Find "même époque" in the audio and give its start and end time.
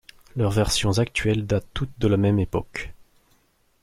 2.17-2.91